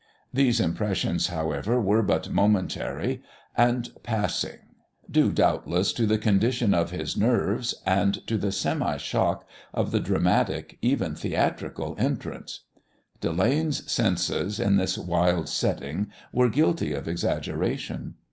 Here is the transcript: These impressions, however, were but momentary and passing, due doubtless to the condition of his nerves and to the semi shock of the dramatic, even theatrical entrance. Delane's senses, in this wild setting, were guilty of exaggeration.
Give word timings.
These 0.33 0.59
impressions, 0.59 1.27
however, 1.27 1.79
were 1.79 2.01
but 2.01 2.31
momentary 2.31 3.21
and 3.55 3.87
passing, 4.01 4.57
due 5.11 5.31
doubtless 5.31 5.93
to 5.93 6.07
the 6.07 6.17
condition 6.17 6.73
of 6.73 6.89
his 6.89 7.15
nerves 7.15 7.75
and 7.85 8.25
to 8.25 8.39
the 8.39 8.51
semi 8.51 8.97
shock 8.97 9.47
of 9.75 9.91
the 9.91 9.99
dramatic, 9.99 10.79
even 10.81 11.13
theatrical 11.13 11.93
entrance. 11.99 12.61
Delane's 13.19 13.91
senses, 13.91 14.59
in 14.59 14.77
this 14.77 14.97
wild 14.97 15.47
setting, 15.47 16.07
were 16.33 16.49
guilty 16.49 16.93
of 16.93 17.07
exaggeration. 17.07 18.15